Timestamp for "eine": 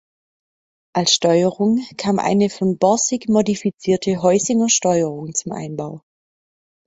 2.17-2.49